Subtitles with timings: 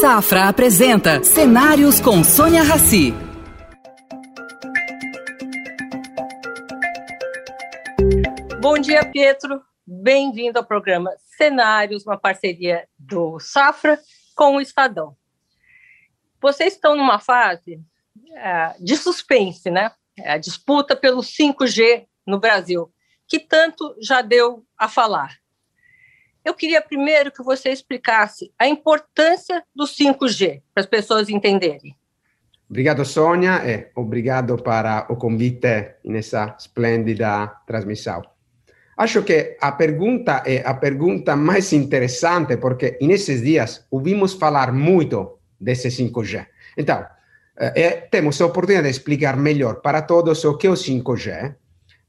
[0.00, 3.12] Safra apresenta Cenários com Sônia Rassi.
[8.62, 9.60] Bom dia, Pietro.
[9.86, 14.00] Bem-vindo ao programa Cenários, uma parceria do Safra
[14.34, 15.14] com o Estadão.
[16.40, 17.78] Vocês estão numa fase
[18.36, 19.92] é, de suspense, né?
[20.18, 22.90] É a disputa pelo 5G no Brasil,
[23.28, 25.36] que tanto já deu a falar.
[26.50, 31.94] Eu queria primeiro que você explicasse a importância do 5G, para as pessoas entenderem.
[32.68, 38.20] Obrigado, Sônia, e obrigado para o convite nessa esplêndida transmissão.
[38.96, 45.38] Acho que a pergunta é a pergunta mais interessante, porque nesses dias ouvimos falar muito
[45.60, 46.48] desse 5G.
[46.76, 47.06] Então,
[47.56, 51.54] eh, temos a oportunidade de explicar melhor para todos o que é o 5G,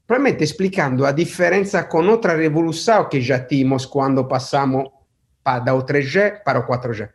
[0.06, 4.90] provavelmente explicando a diferença com outra revolução que já tínhamos quando passamos
[5.44, 7.08] da o 3G para o 4G,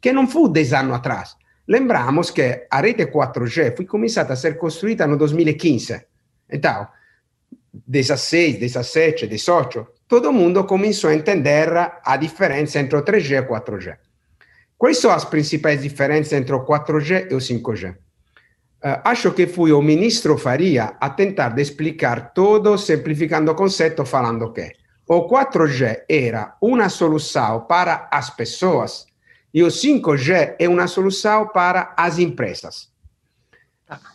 [0.00, 1.36] que não foi 10 anos atrás.
[1.66, 6.04] Lembramos que a rete 4G foi começada a ser construída no 2015.
[6.50, 6.86] Então,
[7.72, 11.68] 16, 17, 18, todo mundo começou a entender
[12.04, 13.96] a diferença entre o 3G e o 4G.
[14.76, 17.96] Quais são as principais diferenças entre o 4G e o 5G?
[18.84, 24.04] Uh, acho que fui o ministro Faria a tentar de explicar tudo simplificando o conceito,
[24.04, 24.72] falando que
[25.08, 29.06] o 4G era uma solução para as pessoas
[29.54, 32.92] e o 5G é uma solução para as empresas.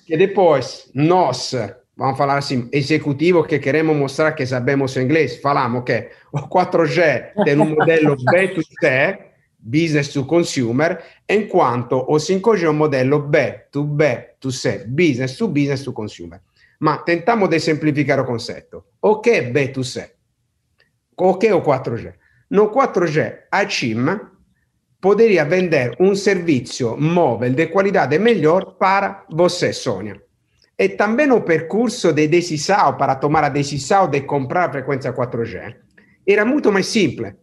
[0.08, 1.56] E depois, nós,
[1.97, 7.58] vamos falar assim, executivo que queremos mostrar que sabemos inglês, falamos que o 4G tem
[7.58, 9.28] um modelo B2C,
[9.61, 15.49] business to consumer, in quanto o 5G è un modello B2B to C, business to
[15.49, 16.41] business to consumer.
[16.79, 18.91] Ma tentiamo di semplificare il concetto.
[18.99, 20.09] O che è B2C?
[21.16, 22.13] O che è o 4G?
[22.49, 24.31] No 4G a CIM
[24.99, 30.19] podría vender un servizio móvil de qualidade melhor para você, Sônia.
[30.77, 35.75] E também o percurso de decisão para tomar a decisão de comprar a frequência 4G
[36.25, 37.34] era muito mais simples.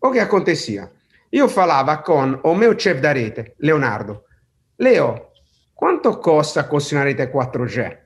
[0.00, 0.90] O que acontecia?
[1.34, 4.26] Io falava con o mio chef da rete, Leonardo.
[4.76, 5.32] Leo,
[5.72, 7.98] quanto costa costruire una rete 4G?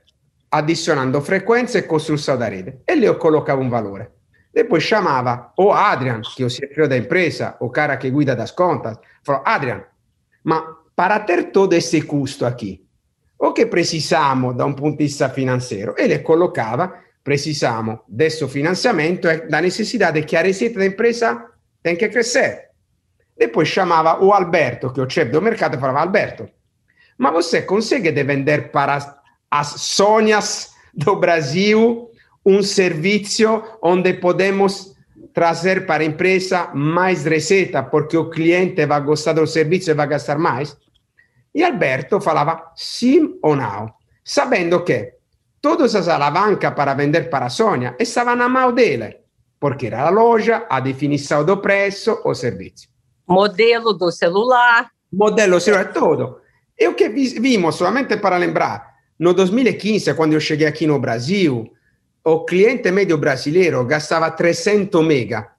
[0.49, 2.81] Addizionando frequenze e costruzione da rete.
[2.85, 4.13] E Leo collocava un valore.
[4.51, 8.33] E poi chiamava o Adrian, che è o CEO da impresa, o cara che guida
[8.33, 8.97] da scontas.
[9.21, 9.85] Falò, Adrian,
[10.43, 10.63] ma
[10.95, 12.83] para ter todo esse custo aqui,
[13.35, 15.95] o che precisamos da un punto di vista finanziario?
[15.95, 21.95] E le collocava, precisamos desse finanziamento e la necessità di che a da impresa tem
[21.95, 22.68] que crescer.
[23.39, 26.49] Depois chamava o Alberto, que é o chefe do mercado, e falava: Alberto,
[27.17, 29.15] mas você consegue vender para
[29.49, 32.11] as Sônias do Brasil
[32.45, 34.93] um serviço onde podemos
[35.33, 40.07] trazer para a empresa mais receita, porque o cliente vai gostar do serviço e vai
[40.07, 40.75] gastar mais?
[41.55, 45.13] E Alberto falava sim ou não, sabendo que
[45.61, 49.17] todas as alavancas para vender para a Sônia estavam na mão dele,
[49.57, 52.88] porque era a loja, a definição do preço, o serviço.
[53.29, 54.91] Modelo do celular.
[55.11, 56.41] Modelo celular, todo.
[56.77, 61.71] Eu que vimos, solamente para lembrar, no 2015, quando eu cheguei aqui no Brasil,
[62.23, 65.51] o cliente médio brasileiro gastava 300 mega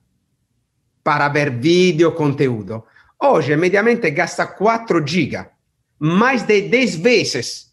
[1.04, 2.84] para ver vídeo, conteúdo.
[3.22, 5.50] Hoje, mediamente, gasta 4 giga,
[5.98, 7.70] mais de 10 vezes.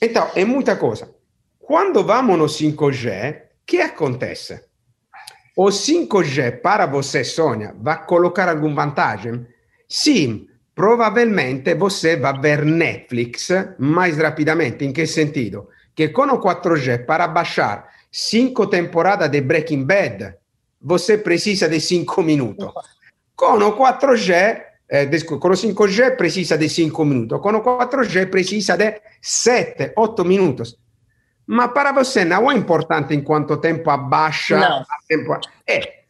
[0.00, 1.14] Então, é muita coisa.
[1.58, 4.71] Quando vamos no 5G, o que acontece?
[5.56, 9.46] O 5G para você, Sônia, vai colocar algum vantagem?
[9.86, 14.84] Sim, provavelmente você vai ver Netflix mais rapidamente.
[14.84, 15.68] Em que sentido?
[15.94, 20.34] Que com o 4G, para baixar cinco temporadas de Breaking Bad,
[20.80, 22.72] você precisa de 5 minutos.
[23.36, 27.40] Com o 4G, eh, com o 5G precisa de 5 minutos.
[27.40, 30.78] Com o 4G precisa de 7, 8 minutos.
[31.52, 34.86] Ma para você não é importante em quanto tempo abaixa não.
[35.06, 35.38] tempo.
[35.66, 36.04] É,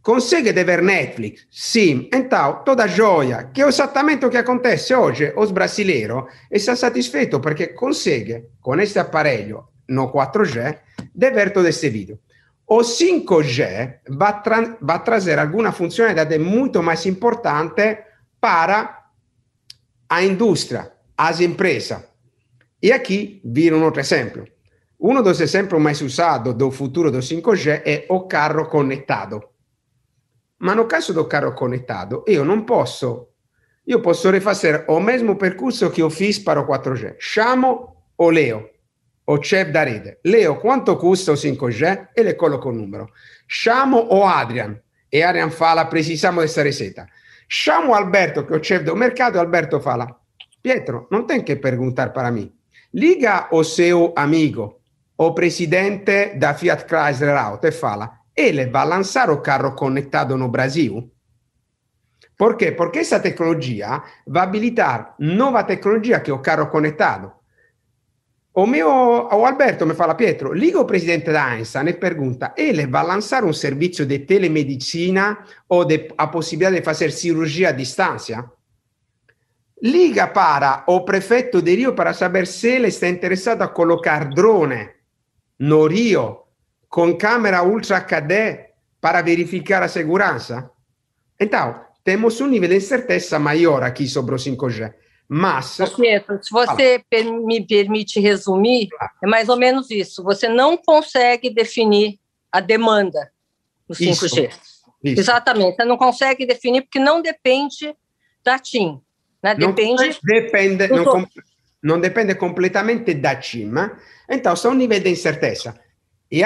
[0.00, 1.46] consegue de ver Netflix?
[1.50, 2.08] Sim.
[2.10, 5.30] Então, toda joia, que é exatamente o que acontece hoje.
[5.36, 10.78] Os brasileiros estão satisfeitos porque consegue, com este aparelho no 4G,
[11.14, 12.18] de ver todo esse vídeo.
[12.66, 17.98] O 5G vai, tra vai trazer alguma funcionalidade muito mais importante
[18.40, 19.04] para
[20.08, 22.02] a indústria, as empresas.
[22.82, 24.51] E aqui vira um outro exemplo.
[25.04, 29.42] Um dos exemplos mais usados do futuro do 5G é o carro conectado.
[30.58, 33.34] Ma no caso do carro conectado, io non posso,
[33.84, 37.16] io posso rifazer o mesmo percorso che ho fiz para o 4G.
[37.18, 38.70] Chamo o Leo,
[39.24, 40.20] o chef da rete.
[40.22, 42.10] Leo, quanto custa o 5G?
[42.14, 43.10] E le coloco il numero.
[43.48, 47.08] Chamo o Adrian, e Adrian fala, precisamos dessa receita.
[47.48, 50.06] Chamo Alberto, che é o chefe do mercado, Alberto fala,
[50.62, 52.54] Pietro, não tem que perguntar para mim.
[52.94, 54.81] Liga o seu amigo,
[55.16, 60.48] o presidente da Fiat Chrysler Auto e fala, ele vai lançar o carro conectado no
[60.48, 61.10] Brasil?
[62.58, 62.72] Quê?
[62.72, 67.30] Porque essa tecnologia vai habilitar nova tecnologia que é o carro conectado.
[68.54, 72.86] O meu o Alberto mi fala Pietro, liga o presidente da Einstein e pergunta, ele
[72.86, 75.38] vai lançar um serviço de telemedicina
[75.68, 78.44] ou de, a possibilidade de fazer cirurgia à distância?
[79.80, 84.90] Liga para o prefeito de Rio para saber se ele está interessado a colocar drone
[85.62, 86.38] no Rio
[86.88, 88.70] com câmera Ultra HD
[89.00, 90.68] para verificar a segurança?
[91.38, 94.92] Então, temos um nível de incerteza maior aqui sobre o 5G.
[95.28, 95.78] Mas.
[95.96, 97.04] Pietro, se você
[97.44, 98.88] me permite resumir,
[99.22, 100.24] é mais ou menos isso.
[100.24, 102.18] Você não consegue definir
[102.50, 103.30] a demanda
[103.88, 104.50] no 5G.
[105.04, 105.20] Isso.
[105.20, 105.76] Exatamente.
[105.76, 107.94] Você não consegue definir porque não depende
[108.44, 109.00] da TIM.
[109.40, 109.54] Né?
[109.54, 110.02] Depende.
[110.02, 111.26] Não depende, não,
[111.82, 113.72] com, não depende completamente da TIM.
[114.28, 115.74] Então, são níveis de incerteza.
[116.30, 116.42] E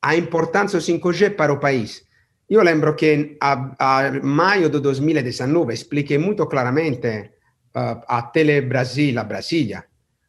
[0.00, 2.06] a importância do 5G para o país.
[2.50, 7.38] Io lembro che a, a maio del 2019 expliquei molto chiaramente
[7.74, 9.86] uh, a Tele Brasil, a Brasilia,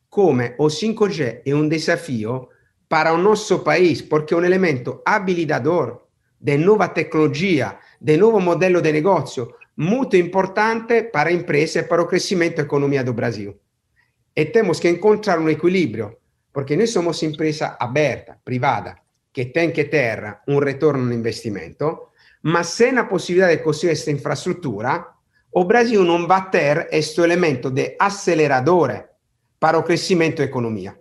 [0.09, 2.50] come o 5G è un desafio
[2.88, 8.81] para o nostro paese perché è un elemento habilitador di nuova tecnologia, di nuovo modello
[8.81, 13.57] di negozio molto importante para imprese e para o crescimento da economia do Brasil.
[14.39, 16.18] E temos que encontrar um equilíbrio,
[16.53, 18.95] porque nós somos empresa aberta, privada,
[19.33, 22.12] que tem que ter um retorno no investimento,
[22.44, 25.07] ma se na possibilidade de construir esta infraestrutura,
[25.51, 29.09] o Brasil não vai ter este elemento de acelerador
[29.59, 30.97] para o crescimento economia.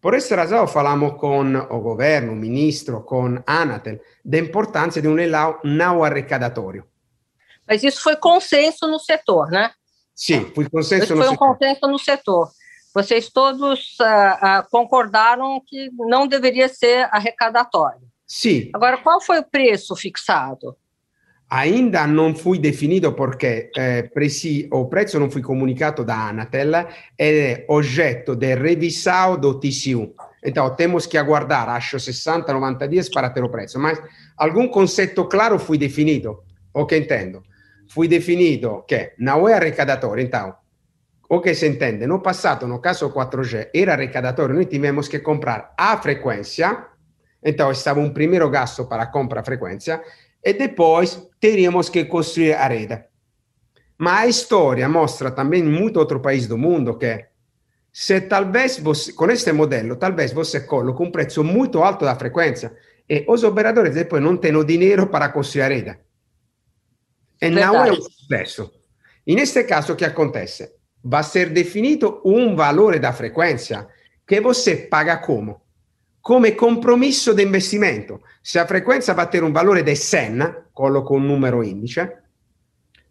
[0.00, 5.14] Por essa razão, falamos com o governo, o ministro, com Anatel, da importância de um
[5.14, 6.84] leilão não arrecadatório.
[7.66, 9.72] Mas isso foi consenso no setor, né?
[10.14, 11.36] Sim, foi consenso isso no foi setor.
[11.36, 12.48] Foi um consenso no setor.
[12.96, 18.00] Vocês todos uh, uh, concordaram que não deveria ser arrecadatório.
[18.26, 18.70] Sim.
[18.72, 20.78] Agora, qual foi o preço fixado?
[21.50, 27.36] Ainda non fu definito perché eh, presi, o prezzo non fu comunicato da Anatel ed
[27.36, 28.58] è oggetto del
[29.38, 30.14] do TCU.
[30.42, 33.78] Então, temos que aguardar, acho, 60, 90 dias para ter o preço.
[33.78, 34.00] Mas
[34.38, 36.44] algum conceito claro foi definido.
[36.72, 37.42] O que entendo?
[37.90, 40.24] Foi definido che não é arrecadatório.
[40.24, 40.56] Então,
[41.28, 42.06] o que se entende?
[42.06, 44.54] No passato, no caso 4G, era arrecadatório.
[44.54, 46.96] Noi tivemos que comprar a frequência
[47.46, 50.02] então, estava um primeiro gasto para compra frequência
[50.42, 53.04] e depois teríamos que construir a rede.
[53.96, 57.26] Mas a história mostra também em muito outro país do mundo que
[57.92, 62.76] se talvez você, com este modelo, talvez você coloque um preço muito alto da frequência
[63.08, 65.98] e os operadores depois não têm dinheiro para construir a rede.
[67.40, 68.72] E não é um sucesso.
[69.28, 70.04] In questo caso, o que
[71.06, 71.08] acontece?
[71.08, 73.86] Vai ser definido um valore da frequência
[74.26, 75.66] que você paga como?
[76.26, 78.22] come compromesso di investimento.
[78.40, 82.22] Se la frequenza va a avere un valore di SEN, colloco un numero indice,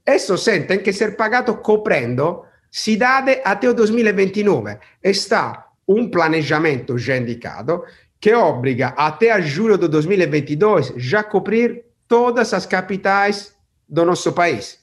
[0.04, 6.96] esso sente che essere pagato coprendo si dade a te 2029 e sta un planeggiamento
[6.96, 7.88] già indicato
[8.20, 13.34] che obbliga a te a giugno del 2022 già coprire tutte le capitali
[13.86, 14.80] del nostro paese.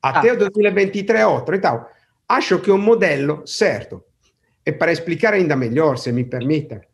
[0.00, 0.20] A ah.
[0.20, 1.54] te 2023 outro.
[1.54, 1.86] Então,
[2.26, 4.08] acho che un modello certo.
[4.62, 6.88] E per spiegare ainda melhor, se mi permette,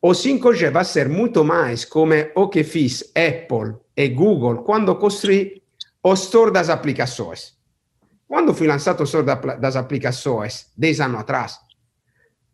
[0.00, 5.60] O 5G vai ser muito mais como o que fez Apple e Google quando construí
[6.00, 7.58] o Store das Aplicações.
[8.24, 9.26] Quando foi lançado o Store
[9.58, 11.58] das Aplicações, 10 anos atrás,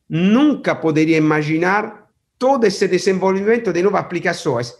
[0.08, 4.74] nunca poderia imaginar todo esse desenvolvimento de novas aplicações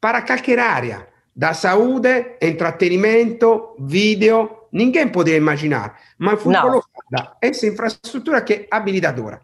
[0.00, 8.42] para qualquer área, da saúde, entretenimento, vídeo, ninguém poderia imaginar, mas foi colocada essa infraestrutura
[8.42, 9.40] que é habilitadora.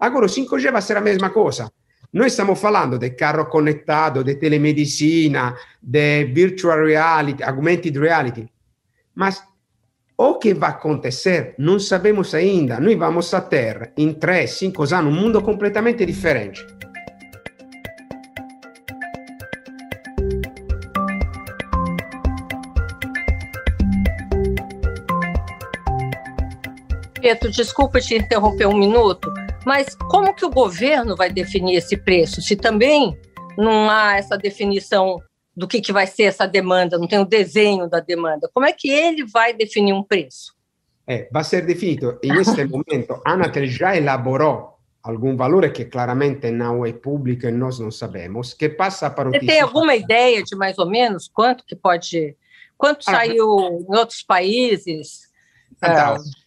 [0.00, 1.72] Agora o 5G vai ser a mesma coisa.
[2.10, 8.46] Noi stiamo parlando del carro connettato, di telemedicina, di virtual reality, augmented reality,
[9.14, 9.32] ma
[10.16, 12.78] o che va a acontecer non sabemos ainda.
[12.78, 16.92] Noi vamos a ter in 3-5 anni un mondo completamente differente.
[27.24, 29.32] Pietro, desculpa te interromper um minuto,
[29.64, 32.42] Mas como que o governo vai definir esse preço?
[32.42, 33.18] Se também
[33.56, 35.22] não há essa definição
[35.56, 38.74] do que, que vai ser essa demanda, não tem o desenho da demanda, como é
[38.74, 40.54] que ele vai definir um preço?
[41.06, 42.18] É, vai ser definido.
[42.22, 47.78] In questo momento, Anatel já elaborou algum valor que claramente não é público e nós
[47.78, 51.64] não sabemos, que passa para o Você tem alguma ideia de mais ou menos quanto
[51.64, 52.36] que pode
[52.76, 55.32] Quanto ah, saiu em outros países?
[55.78, 56.43] Então, uh,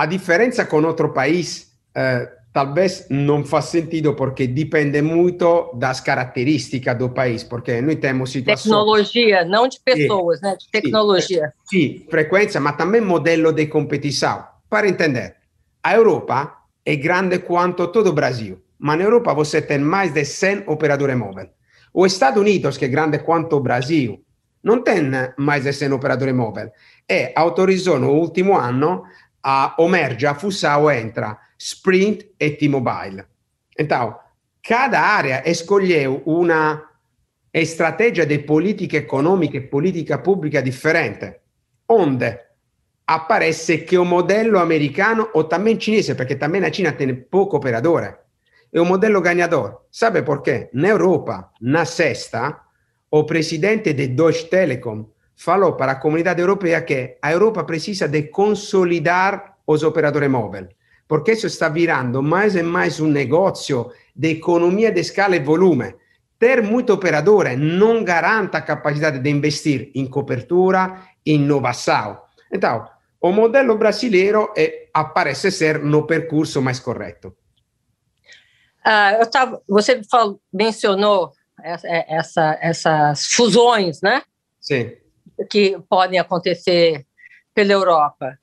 [0.00, 6.96] a diferença com outro país uh, talvez não faz sentido porque dipende muito das características
[6.96, 8.62] do país, porque nós temos situações...
[8.62, 10.56] Tecnologia, não de pessoas, né?
[10.58, 11.52] De tecnologia.
[11.64, 14.42] Sim, frequência, mas também modelo de competição.
[14.70, 15.36] Para entender,
[15.82, 16.50] a Europa
[16.82, 21.14] é grande quanto todo o Brasil, mas na Europa você tem mais de 100 operadores
[21.14, 21.50] móveis.
[21.92, 24.24] Os Estados Unidos, que é grande quanto o Brasil,
[24.64, 26.70] não tem mais de 100 operadores móveis
[27.06, 29.02] e autorizou no último ano
[29.42, 30.34] a emerge, a
[30.96, 33.24] entra Sprint e T-Mobile.
[33.78, 34.18] Então,
[34.62, 36.82] cada área escolheu uma
[37.52, 41.40] estratégia de política econômica e política pública diferente,
[41.88, 42.38] onde
[43.06, 48.14] aparece que o modelo americano ou também chinese, porque também a China tem pouco operadore,
[48.72, 49.82] é um modelo ganhador.
[49.90, 50.70] Sabe quê?
[50.72, 52.60] Na Europa, na sexta,
[53.10, 55.10] o presidente de Deutsche Telekom
[55.44, 60.68] falou para a comunidade europeia que a Europa precisa de consolidar os operadores móveis
[61.10, 65.92] porque isso está virando mais e mais um negócio de economia de escala e volume.
[66.38, 72.16] Ter muito operador não garante a capacidade de investir em cobertura e inovação.
[72.52, 72.88] Então,
[73.20, 77.34] o modelo brasileiro é, parece ser no percurso mais correto.
[78.84, 84.22] Ah, eu tava, você falou, mencionou essa, essa, essas fusões, né?
[84.60, 84.92] Sim.
[85.50, 87.06] Que podem acontecer
[87.54, 88.38] pela Europa.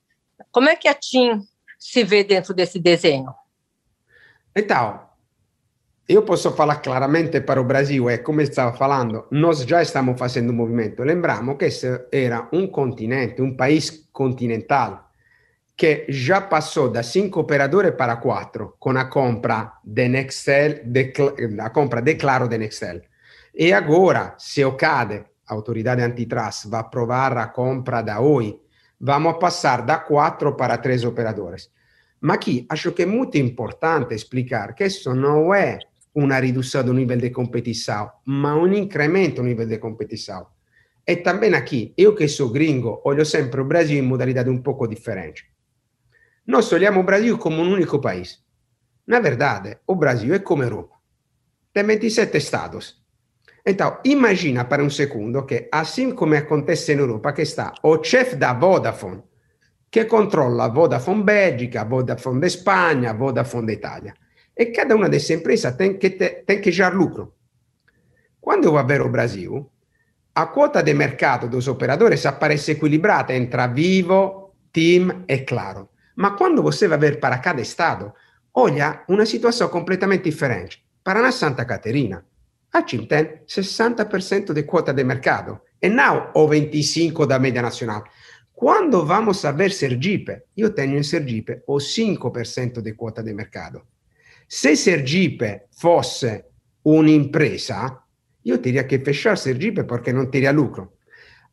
[0.50, 1.42] Como é que a TIM
[1.78, 3.32] se vê dentro desse desenho?
[4.54, 5.08] Então,
[6.08, 10.50] eu posso falar claramente para o Brasil, e come estava falando, nós já estamos fazendo
[10.50, 11.02] um movimento.
[11.02, 15.10] Lembramos que esse era um continente, um país continental,
[15.76, 21.12] que já passou da cinco operadores para quatro, com a compra de Nextel, de,
[21.60, 23.02] a compra de Claro de Nextel.
[23.54, 28.60] E agora, se o CADE, a autoridade antitrust, vai aprovar a compra da Oi,
[29.00, 31.70] vamos passar da quatro para três operadores.
[32.20, 35.78] Mas aqui acho que é muito importante explicar que isso não é
[36.14, 40.46] uma redução do nível de competição, mas um incremento no nível de competição.
[41.06, 44.86] E também aqui, eu que sou gringo, olho sempre o Brasil em modalidade um pouco
[44.86, 45.46] diferente.
[46.46, 48.42] Nós olhamos o Brasil como um único país.
[49.06, 50.96] Na verdade, o Brasil é como a Europa.
[51.72, 53.02] Tem 27 estados.
[53.68, 58.36] Então, imagina para um segundo que, assim como acontece na Europa, que está o chefe
[58.36, 59.22] da Vodafone,
[59.90, 64.14] che controlla Vodafone Belgica, Vodafone de Espanha, Vodafone de Itália.
[64.56, 67.34] E cada uma dessas empresas tem que, ter, tem que gerar lucro.
[68.40, 69.70] Quando vai ver o Brasil,
[70.34, 75.90] a quota de mercado dos operadores aparece equilibrada entre Vivo, TIM e Claro.
[76.16, 78.14] Ma quando você vai ver para cada estado,
[78.54, 80.82] olha uma situação completamente diferente.
[81.04, 82.24] Paraná Santa Caterina,
[82.70, 88.04] a TIM tem 60% de quota de mercado e não o 25% da média nacional.
[88.52, 93.86] Quando vamos a ver Sergipe, io tenho in Sergipe o 5% di quota di mercato.
[94.46, 96.50] Se Sergipe fosse
[96.82, 98.04] un'impresa,
[98.42, 100.96] io diria che fechar Sergipe perché non teria lucro.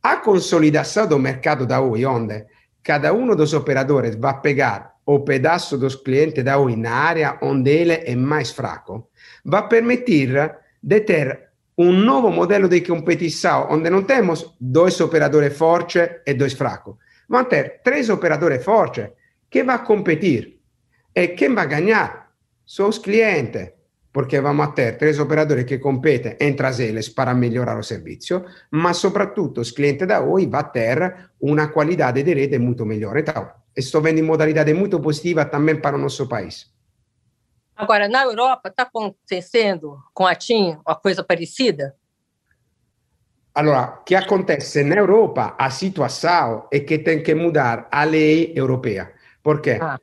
[0.00, 2.46] A consolidação do mercado da Oi, onde
[2.82, 7.70] cada um dos operadores vai pegar o pedaço dos clientes da Oi na área onde
[7.70, 9.10] ele é mais fraco,
[9.44, 10.65] vai permitir de
[11.00, 11.46] ter
[11.78, 16.96] um novo modelo de competição, onde não temos dois operadores fortes e dois fracos.
[17.28, 19.08] Vamos ter três operadores fortes
[19.50, 20.58] que vão competir.
[21.14, 22.30] E quem vai ganhar?
[22.64, 23.70] São os clientes,
[24.12, 29.60] porque vamos ter três operadores que competem entre eles para melhorar o serviço, mas, sobretudo,
[29.60, 33.16] os clientes da Oi vão ter uma qualidade de rede muito melhor.
[33.18, 36.75] Então, estou vendo em modalidade muito positiva também para o nosso país.
[37.76, 41.94] Agora, na Europa, está acontecendo com a TIM uma coisa parecida?
[43.52, 49.12] Allora, che acontece in Europa a situação é que tem que mudar a lei europeia.
[49.42, 49.98] Porque ah.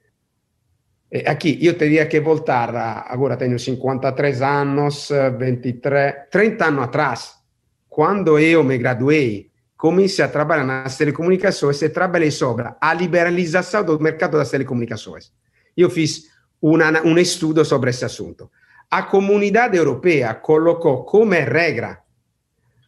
[1.25, 2.75] aqui io te diria che voltar,
[3.07, 7.43] agora tenho 53 anos, 23, 30 anos atrás,
[7.87, 13.99] quando eu me graduei, comecei a trabalhar nas telecomunicações e trabalhei sobre a liberalização do
[13.99, 15.31] mercado das telecomunicações.
[15.77, 16.32] Eu fiz
[16.63, 18.51] una, um estudo sobre esse assunto.
[18.89, 22.03] A comunidade europeia colocou como regra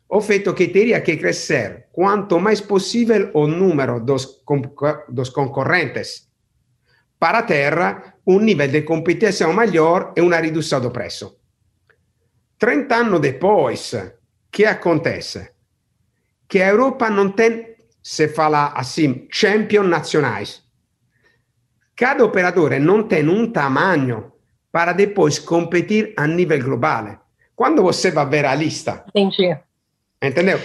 [0.07, 4.43] o feito que teria que crescer quanto mais possível o número dos,
[5.09, 6.29] dos concorrentes
[7.17, 7.73] para ter
[8.27, 11.39] um nível de competição maior e uma redução do preço.
[12.59, 13.95] 30 anos depois,
[14.51, 15.51] que acontece?
[16.47, 20.64] Que a Europa não tem, se fala assim, champion nacionais.
[21.95, 24.31] Cada operador não tem um tamanho
[24.71, 27.25] para depois competir a nível global.
[27.55, 29.57] Quando você vai ver a lista, Entendi.
[30.21, 30.59] Entendeu?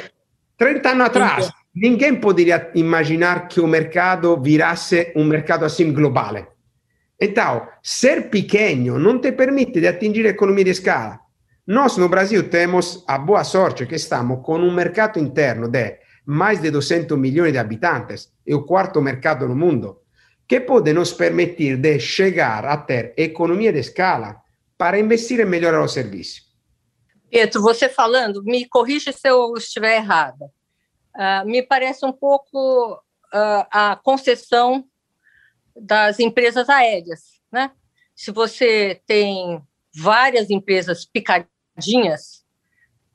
[0.57, 6.35] 30 anos atrás, ninguém poderia imaginar que o mercado virasse um mercado assim global.
[7.21, 11.21] Então, ser pequeno não te permite de atingir economia de escala.
[11.67, 16.61] Nós no Brasil temos a boa sorte que estamos com um mercado interno de mais
[16.61, 19.99] de 200 milhões de habitantes, é o quarto mercado no mundo,
[20.51, 24.43] que pode nos permitir de chegar a ter economia de escala
[24.77, 26.43] para investir e melhorar o serviço.
[27.31, 30.47] Pietro, você falando, me corrija se eu estiver errada.
[31.15, 34.85] Uh, me parece um pouco uh, a concessão
[35.77, 37.71] das empresas aéreas, né?
[38.17, 39.63] Se você tem
[39.95, 42.45] várias empresas picadinhas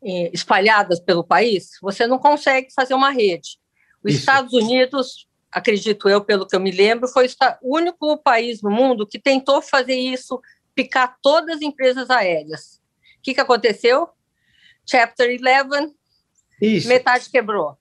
[0.01, 3.59] eh, espalhadas pelo país, você não consegue fazer uma rede.
[4.01, 4.19] Os Isso.
[4.21, 7.27] Estados Unidos, acredito eu, pelo que eu me lembro, foi
[7.61, 10.41] o único país no mundo que tentou fazer isso,
[10.75, 12.81] picar todas as empresas aéreas.
[13.17, 14.09] O que, que aconteceu?
[14.85, 15.95] Chapter 11,
[16.61, 16.89] Isso.
[16.89, 17.77] metade quebrou.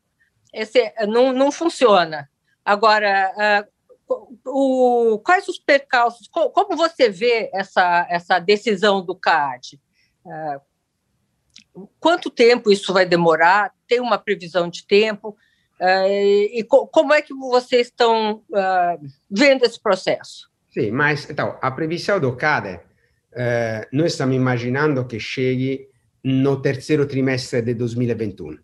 [0.53, 2.31] Esse não, não funciona.
[2.65, 3.67] Agora,
[4.09, 6.29] uh, o, quais os percalços?
[6.29, 9.81] Como você vê essa, essa decisão do CAD?
[10.25, 13.75] Uh, quanto tempo isso vai demorar?
[13.89, 15.37] Tem uma previsão de tempo?
[15.81, 18.43] Uh, e co como é que vocês estão
[19.31, 20.51] vendo esse processo?
[20.71, 22.81] Sim, mas então, a previsão do CAD,
[23.93, 25.89] nós estamos imaginando que chegue
[26.23, 28.59] no terceiro trimestre de 2021.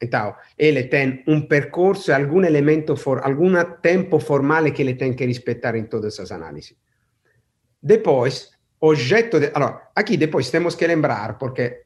[0.00, 5.14] Então, ele tem um percurso e algum elemento, for, algum tempo formal que ele tem
[5.14, 6.76] que respeitar em todas essas análises.
[7.82, 9.50] Depois, objeto de...
[9.54, 11.82] Allora, aqui depois temos que lembrar, porque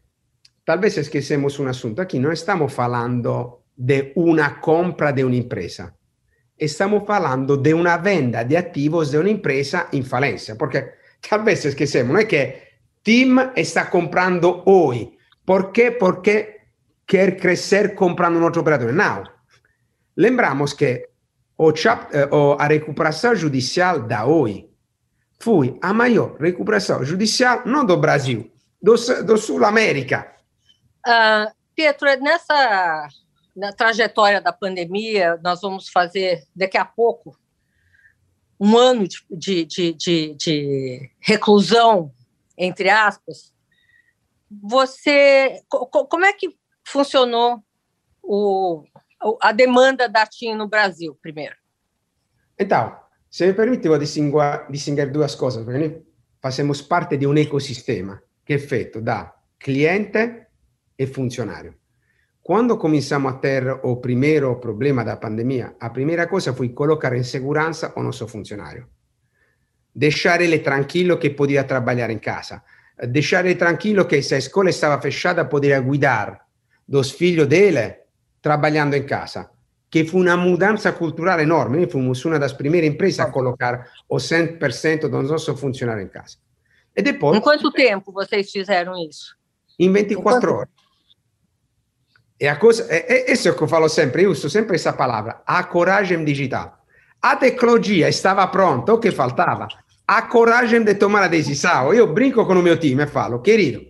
[0.64, 5.94] talvez esquecemos um assunto, aqui não estamos falando de uma compra de uma empresa,
[6.58, 10.94] estamos falando de uma venda de ativos de uma empresa em falência, porque
[11.28, 12.70] talvez esquecemos, não é que
[13.02, 15.16] Tim está comprando hoy.
[15.44, 15.92] ¿Por qué?
[15.92, 16.60] Porque
[17.06, 18.92] quer crecer comprando un otro operador.
[18.92, 19.24] Now,
[20.16, 21.08] lembramos que
[21.56, 24.68] o, chap, eh, o a recuperação judicial da hoje
[25.40, 28.94] foi a maior recuperação judicial não do Brasil, do,
[29.24, 30.36] do Sul América.
[31.06, 33.08] Uh, Pietro, nessa
[33.54, 37.38] na trajetória da pandemia, nós vamos fazer daqui a pouco
[38.58, 42.12] um ano de, de, de, de, reclusão
[42.60, 43.54] entre aspas,
[44.50, 47.64] você como é que funcionou
[48.22, 48.84] o,
[49.40, 51.56] a demanda da TIM no Brasil, primeiro?
[52.58, 56.02] Então, se me permite, vou distinguir duas coisas, porque nós
[56.42, 60.46] fazemos parte de um ecossistema que é feito da cliente
[60.98, 61.79] e funcionário.
[62.50, 67.22] Quando começamos a ter o primeiro problema da pandemia, a primeira coisa foi colocar em
[67.22, 68.88] segurança o nosso funcionário
[69.94, 72.62] deixar ele tranquilo que podia trabalhar em casa,
[73.08, 76.46] deixar ele tranquilo que se a escola estava fechada poderia cuidar
[76.88, 77.98] dos filhos dele
[78.42, 79.50] trabalhando em casa.
[79.88, 81.78] Que foi uma mudança cultural enorme.
[81.78, 86.36] Nós fomos uma das primeiras empresas a colocar o 100% dos nossos funcionários em casa.
[86.96, 89.36] E depois, em quanto tempo vocês fizeram isso?
[89.78, 90.79] Em 24 em horas.
[92.40, 95.62] E a coisa, é, isso que eu falo sempre, eu uso sempre essa palavra, a
[95.62, 96.78] coragem digital.
[97.20, 99.68] A tecnologia estava pronta, o que faltava?
[100.06, 101.92] A coragem de tomar a decisão.
[101.92, 103.82] Eu brinco com o meu time e falo, querido,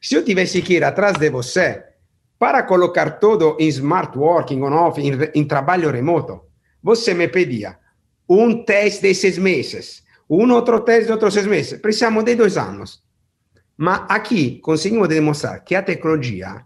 [0.00, 1.84] se eu tivesse que ir atrás de você
[2.36, 6.40] para colocar tudo em smart working, on off, em, em trabalho remoto,
[6.82, 7.78] você me pedia
[8.28, 11.80] um teste de seis meses, um outro teste de outros seis meses.
[11.80, 13.00] Precisamos de dois anos.
[13.76, 16.65] Mas aqui conseguimos demonstrar que a tecnologia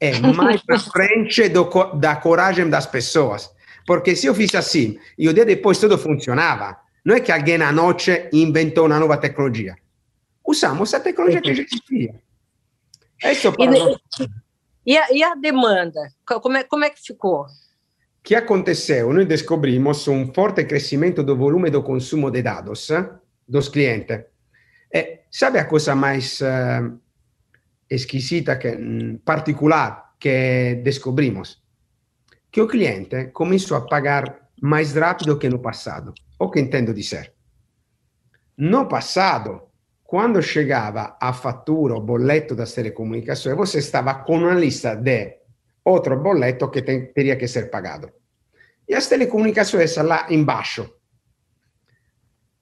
[0.00, 3.50] é mais à frente do, da coragem das pessoas.
[3.86, 7.58] Porque se eu fiz assim e o dia depois tudo funcionava, não é que alguém
[7.58, 9.76] na noite inventou uma nova tecnologia.
[10.46, 12.14] Usamos a tecnologia que já existia.
[13.22, 16.00] Isso é e, e, a, e a demanda?
[16.24, 17.42] Como é, como é que ficou?
[17.42, 19.12] O que aconteceu?
[19.12, 23.08] Nós descobrimos um forte crescimento do volume do consumo de dados eh,
[23.48, 24.24] dos clientes.
[24.92, 26.98] E sabe a coisa mais uh,
[27.90, 31.60] esquisita, que, mm, particular que descobrimos?
[32.50, 36.12] que o cliente começou a pagar mais rápido que no passado.
[36.38, 37.32] O que entendo dizer?
[38.56, 39.70] No passado,
[40.02, 45.38] quando chegava a fatura, o boleto das telecomunicações, você estava com uma lista de
[45.84, 46.20] outro
[46.70, 48.10] que tem, teria que ser pagado.
[48.88, 50.92] E as telecomunicações lá embaixo.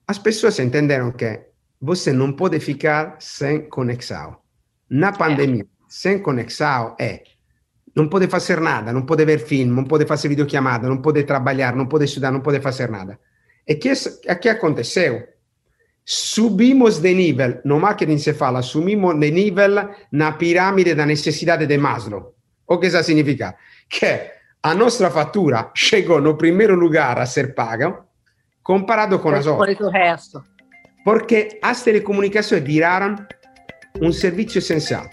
[0.07, 1.47] As pessoas entenderam que
[1.81, 4.37] você não pode ficar sem conexão.
[4.89, 7.23] Na pandemia, sem conexão é
[7.95, 11.75] não pode fazer nada, não pode ver filme, não pode fazer videochamada, não pode trabalhar,
[11.75, 13.19] não pode estudar, não pode fazer nada.
[13.67, 13.93] E que,
[14.41, 15.27] que aconteceu?
[16.05, 21.77] Subimos de nível, no marketing se fala, subimos de nível na pirâmide da necessidade de
[21.77, 22.35] Maslow.
[22.67, 23.55] O que isso significa?
[23.89, 24.31] Que
[24.63, 27.99] a nossa fatura chegou no primeiro lugar a ser paga,
[28.63, 29.77] comparado com as outras.
[29.77, 30.43] Por o resto.
[31.03, 33.15] Porque as telecomunicações viraram
[34.01, 35.09] um serviço essencial.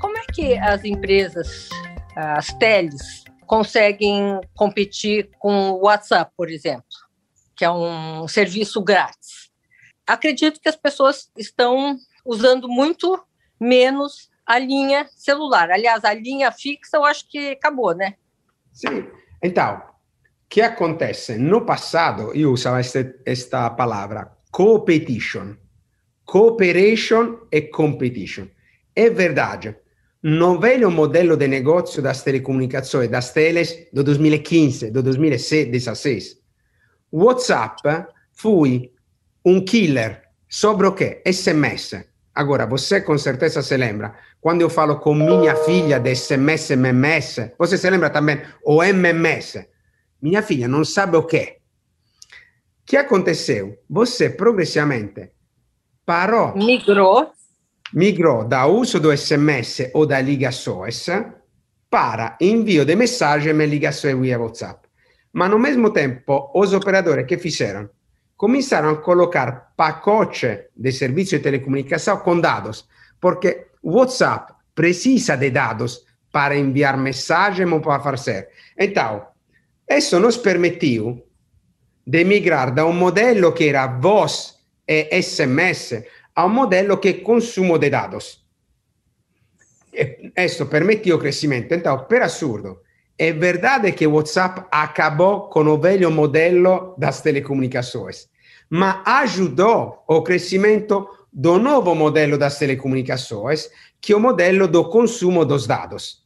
[0.00, 1.68] Como é que as empresas,
[2.16, 6.84] as teles, conseguem competir com o WhatsApp, por exemplo,
[7.54, 9.50] que é um serviço grátis?
[10.06, 13.22] Acredito que as pessoas estão usando muito
[13.60, 15.70] menos a linha celular.
[15.70, 18.14] Aliás, a linha fixa eu acho que acabou, né?
[18.76, 19.06] Sim.
[19.42, 19.82] Então,
[20.48, 21.38] que acontece?
[21.38, 22.80] No passado, eu usava
[23.24, 25.54] esta palavra, competition.
[26.24, 28.46] Cooperation e competition.
[28.94, 29.76] É verdade.
[30.22, 36.38] No velho modelo de negócio das telecomunicações, das teles do 2015, do 2016,
[37.12, 38.92] WhatsApp foi
[39.44, 40.94] um killer sobre o?
[41.24, 42.04] SMS.
[42.36, 47.52] Agora, você com certeza se lembra, quando eu falo com minha filha de SMS, MMS,
[47.58, 49.66] você se lembra também o MMS.
[50.20, 51.56] Minha filha não sabe o que.
[52.82, 53.78] O que aconteceu?
[53.88, 55.30] Você progressivamente
[56.04, 56.54] parou.
[56.54, 57.32] Migrou.
[57.94, 61.06] Migrou da uso do SMS ou da ligações
[61.88, 64.86] para envio de mensagem e ligações via WhatsApp.
[65.32, 67.88] Mas, ao mesmo tempo, os operadores que fizeram?
[68.36, 72.86] Começaram a colocar pacote de serviço de telecomunicação com dados,
[73.20, 78.48] porque WhatsApp precisa de dados para enviar mensagem ou para fazer.
[78.78, 79.26] Então,
[79.88, 81.24] isso nos permitiu
[82.06, 87.12] de migrar da um modelo que era voz e SMS a um modelo que é
[87.14, 88.44] consumo de dados.
[90.36, 91.72] Isso permitiu o crescimento.
[91.72, 92.80] Então, per assurdo,
[93.18, 98.28] é verdade que o WhatsApp acabou com o velho modelo das telecomunicações,
[98.68, 105.44] mas ajudou o crescimento do novo modelo das telecomunicações, que é o modelo do consumo
[105.44, 106.24] dos dados.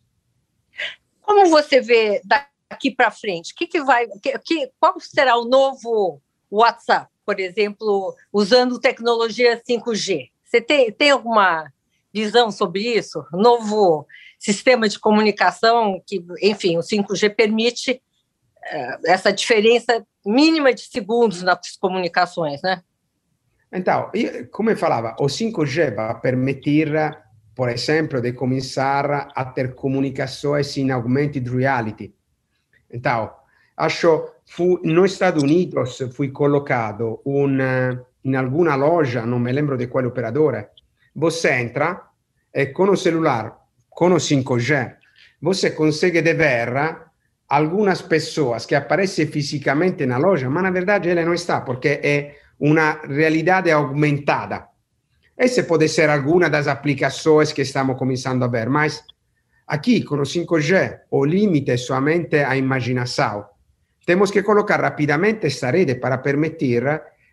[1.20, 3.54] Como você vê daqui para frente?
[3.54, 10.30] Que que vai, que, que, qual será o novo WhatsApp, por exemplo, usando tecnologia 5G?
[10.44, 11.72] Você tem, tem alguma
[12.12, 13.24] visão sobre isso?
[13.32, 14.06] Novo
[14.38, 21.76] sistema de comunicação que, enfim, o 5G permite uh, essa diferença mínima de segundos nas
[21.76, 22.82] comunicações, né?
[23.72, 24.10] Então,
[24.50, 26.90] como eu falava, o 5G vai permitir,
[27.54, 32.12] por exemplo, de começar a ter comunicações em augmented reality.
[32.90, 33.32] Então,
[33.76, 37.46] acho fu, nos Estados Unidos foi colocado um,
[38.24, 40.66] em alguma loja, não me lembro de qual operador,
[41.14, 42.02] você entra
[42.52, 44.96] e com o celular com o 5G,
[45.42, 46.72] você consegue ver
[47.48, 52.36] algumas pessoas que aparecem fisicamente na loja, mas na verdade ela não está, porque é
[52.58, 54.68] uma realidade aumentada.
[55.36, 59.02] Essa pode ser alguma das aplicações que estamos começando a ver, mas
[59.66, 63.46] aqui com o 5G o limite é somente a imaginação.
[64.06, 66.84] Temos que colocar rapidamente esta rede para permitir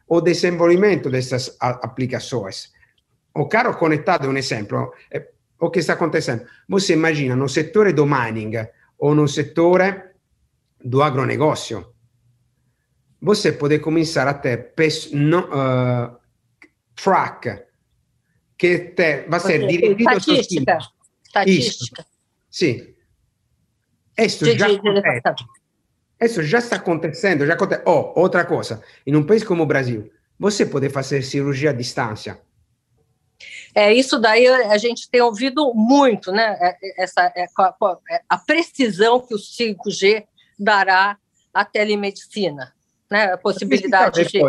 [0.07, 2.71] o desenvolvimento dessas aplicações.
[3.37, 4.93] O carro conectado é um exemplo
[5.59, 6.45] o che sta acontecendo?
[6.67, 8.53] Você imagina no settore do mining
[8.97, 10.15] ou no settore
[10.79, 11.93] do agronegócio,
[13.19, 14.73] você pode começar a ter
[15.13, 16.17] no, uh,
[16.93, 17.65] track
[18.55, 20.77] que te, vai ser dirigido Estatística.
[21.23, 22.05] Estatística.
[22.49, 22.95] Sì.
[24.15, 24.67] Questo già,
[26.19, 27.45] Isso já está acontecendo.
[27.45, 27.81] Já aconte...
[27.85, 28.81] Oh, outra coisa.
[29.05, 32.39] Em um país como o Brasil, você pode fazer cirurgia à distância.
[33.77, 36.57] É, isso daí a gente tem ouvido muito, né?
[36.59, 37.45] É, é, essa, é,
[38.27, 40.23] a precisão que o 5G
[40.57, 41.15] dará
[41.53, 42.73] à telemedicina,
[43.07, 43.33] né?
[43.33, 44.41] A possibilidade de.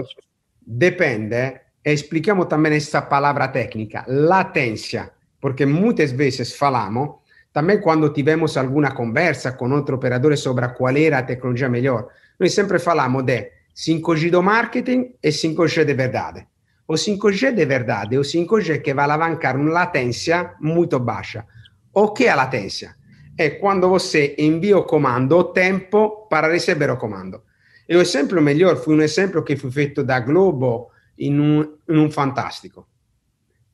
[0.67, 7.17] Depende, explichiamo também essa palavra técnica, latência, porque muitas vezes falamos,
[7.53, 12.09] também quando tivemos alguma conversa com outro operador sobre qual era a tecnologia melhor,
[12.41, 16.47] nós sempre falamos de 5G do marketing e 5G de verdade.
[16.89, 21.45] O 5G de verdade é o 5G que vai alavancar uma latência muito baixa.
[21.93, 22.97] O que é a latência?
[23.37, 27.43] É quando você envia o comando, o tempo para receber o comando.
[27.87, 31.99] E o exemplo melhor foi um exemplo que foi feito da Globo in un, in
[31.99, 32.89] un fantastico.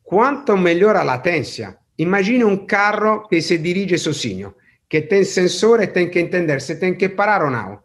[0.02, 4.54] Quanto melhor a latência, imagine um carro que se dirige sozinho,
[4.88, 7.78] que tem sensor e tem que entender se tem que parar ou não.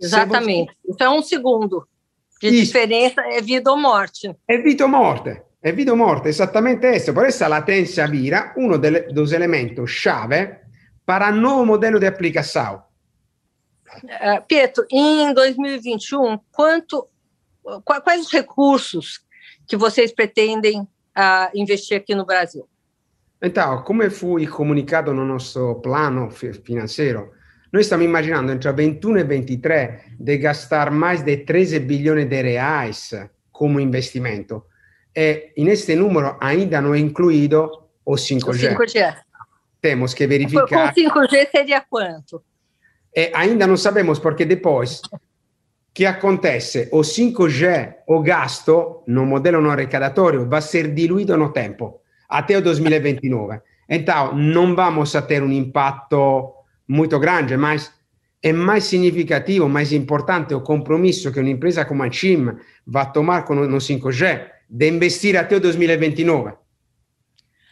[0.00, 0.72] Exatamente.
[0.72, 0.92] Você...
[0.92, 1.86] Então, um segundo.
[2.44, 2.64] De Isso.
[2.64, 4.36] differenza è vita morte.
[4.46, 7.14] É vida ou morte, É vida ou morte, esattamente questo.
[7.14, 10.60] Por questa latenza vira, uno delle, dos elementos chave
[11.06, 12.82] para novo modelo de aplicação.
[14.02, 17.08] Uh, eh, Pietro, em 2021, quanto,
[17.82, 19.24] quais os recursos
[19.66, 22.68] que vocês pretendem uh, investir aqui no Brasil?
[23.40, 27.32] Então, como foi comunicado no nosso plano financeiro,
[27.74, 33.30] noi stiamo immaginando entre 21 e 23 di gastare mais de 13 bilioni di reais
[33.50, 34.68] come investimento.
[35.12, 38.46] E in este numero ainda não é incluído o 5G.
[38.46, 39.16] O 5G.
[39.80, 40.94] Temos que verificar.
[40.94, 42.44] Com 5G seria quanto?
[43.12, 45.02] E ainda não sabemos, porque depois
[45.92, 46.88] que acontece?
[46.92, 52.62] O 5G, o gasto no modelo não arrecadatório, vai ser diluído no tempo, até o
[52.62, 53.60] 2029.
[53.88, 56.53] Então, não vamos ter um impacto
[56.88, 57.92] muito grande, mas
[58.42, 63.54] é mais significativo, mais importante o compromisso que un'impresa come a CIM vai tomar com
[63.54, 66.52] o 5G de investir até o 2029.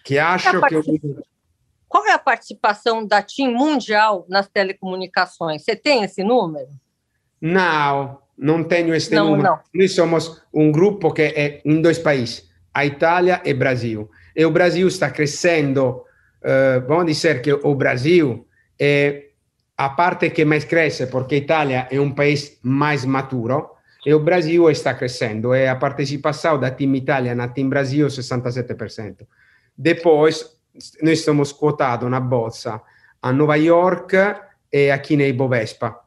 [0.05, 1.23] Que acho que.
[1.87, 5.63] Qual é a participação da TIM mundial nas telecomunicações?
[5.63, 6.69] Você tem esse número?
[7.39, 9.43] Não, não tenho esse não, número.
[9.43, 9.61] Não.
[9.75, 14.11] Nós somos um grupo que é em dois países, a Itália e o Brasil.
[14.35, 16.03] E o Brasil está crescendo.
[16.41, 18.47] Uh, vamos dizer que o Brasil
[18.85, 19.29] é
[19.77, 23.71] a parte que mais cresce, porque a Itália é um país mais maturo
[24.05, 25.55] e o Brasil está crescendo.
[25.55, 29.25] E a participação da Team Itália na Team Brasil é 67%.
[29.79, 30.59] Depois,
[31.01, 32.83] nós estamos cotados na bolsa
[33.23, 34.17] a Nova York
[34.73, 36.01] e aqui na Ibovespa.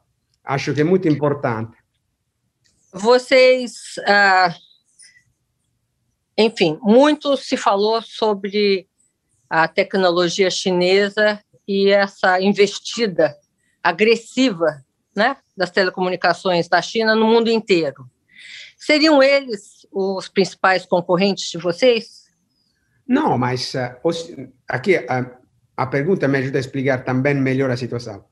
[0.44, 1.78] Acho que é muito importante.
[2.92, 4.54] Vocês, ah,
[6.36, 8.86] enfim, muito se falou sobre
[9.48, 13.36] a tecnologia chinesa e essa investida
[13.82, 18.04] agressiva né, das telecomunicações da China no mundo inteiro.
[18.78, 22.26] Seriam eles os principais concorrentes de vocês?
[23.08, 25.30] Não, mas uh, aqui uh,
[25.76, 28.24] a pergunta me ajuda a explicar também melhor a situação.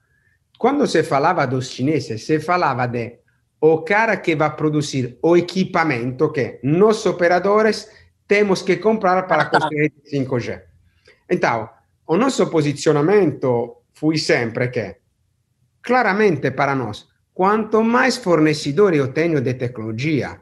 [0.59, 3.19] Quando se falava dos chineses, se falava de
[3.61, 7.89] o cara que vai produzir o equipamento que nós operadores
[8.27, 10.63] temos que comprar para construir 5G.
[11.31, 11.69] Então,
[12.07, 14.97] o nosso posicionamento foi sempre que,
[15.83, 20.41] claramente para nós, quanto mais fornecedor eu tenho tecnologia,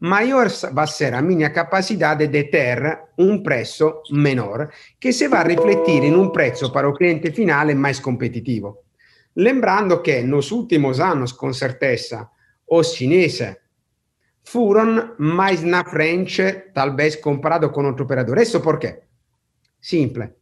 [0.00, 6.02] maior vai ser a minha capacidade de ter um preço menor, que se vai refletir
[6.04, 8.78] em um preço para o cliente finale mais competitivo.
[9.36, 12.28] Lembrando que nos últimos anos, com certeza,
[12.66, 13.56] os chineses
[14.44, 18.38] foram mais na frente, talvez comparado com outro operador.
[18.38, 19.02] Isso por quê?
[19.80, 20.41] Simples.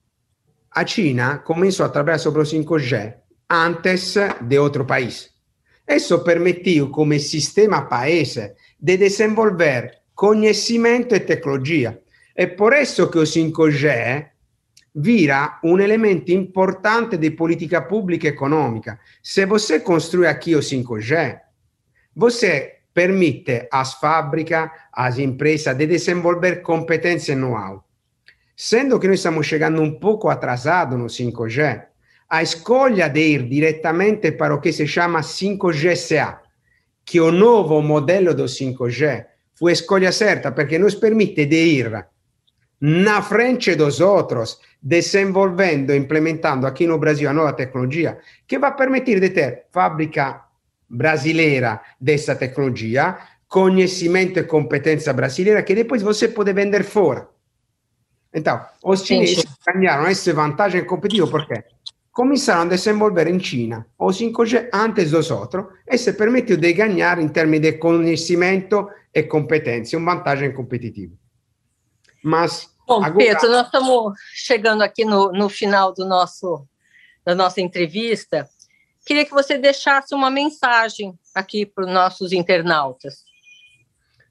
[0.72, 3.14] A China começou a trabalhar sobre o 5G
[3.50, 5.30] antes de outro país.
[5.88, 12.00] Isso permitiu, como sistema paese, de desenvolver conhecimento e tecnologia.
[12.36, 14.28] É por isso que o 5G
[14.94, 19.00] vira um elemento importante de política pública e econômica.
[19.20, 21.40] Se você construir aqui o 5G,
[22.14, 27.89] você permite às fábricas, às empresas, de desenvolver competência e know-how.
[28.62, 31.82] Sendo que nós estamos chegando um pouco atrasados no 5G,
[32.28, 36.42] a escolha de ir direttamente para o que se chama 5G SA,
[37.02, 42.06] que o novo modelo do 5G fu a escolha certa perché nos permite de ir
[42.82, 49.20] na frente dos outros, desenvolvendo, implementando aqui no Brasil a nova tecnologia, que vai permitir
[49.20, 50.44] de ter fábrica
[50.86, 53.16] brasileira dessa tecnologia,
[53.48, 57.39] conhecimento e competência brasileira, que depois você pode vender fora.
[58.32, 61.64] Então, os chineses ganharam essa vantagem competitiva porque
[62.12, 67.18] começaram a desenvolver em China o 5G antes dos outros e se permitiu de ganhar
[67.18, 71.14] em termos de conhecimento e competência, uma vantagem competitiva.
[72.22, 73.18] Mas Bom, agora...
[73.18, 76.66] Pedro, nós estamos chegando aqui no, no final do nosso,
[77.24, 78.48] da nossa entrevista.
[79.04, 83.24] Queria que você deixasse uma mensagem aqui para os nossos internautas.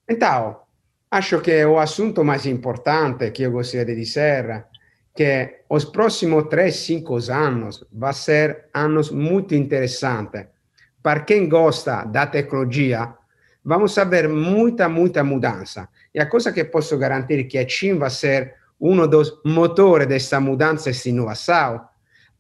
[0.10, 0.60] Então,
[1.12, 4.66] acho que o assunto mais importante que eu gostaria de dizer
[5.16, 10.46] que os próximos 3, 5 anos vão ser anos muito interessantes.
[11.02, 13.14] Para quem gosta da tecnologia,
[13.64, 15.90] vamos ver muita, muita mudança.
[16.14, 20.08] E a coisa que posso garantir é que a CIM vai ser um dos motores
[20.08, 21.82] dessa mudança e inovação,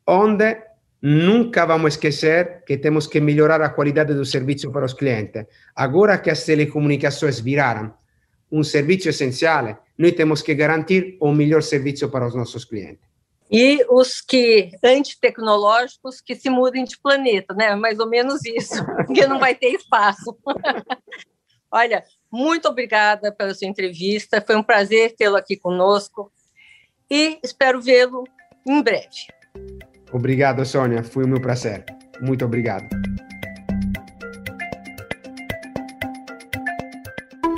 [0.07, 0.57] onde
[1.01, 5.45] nunca vamos esquecer que temos que melhorar a qualidade do serviço para os clientes.
[5.75, 7.93] Agora que as telecomunicações viraram
[8.51, 13.09] um serviço essencial, nós temos que garantir o melhor serviço para os nossos clientes.
[13.51, 17.75] E os que antitecnológicos que se mudem de planeta, né?
[17.75, 20.37] Mais ou menos isso, porque não vai ter espaço.
[21.71, 26.31] Olha, muito obrigada pela sua entrevista, foi um prazer tê-lo aqui conosco
[27.09, 28.23] e espero vê-lo
[28.67, 29.27] em breve.
[30.11, 31.85] Obrigado, Sônia, foi o meu prazer.
[32.21, 32.87] Muito obrigado.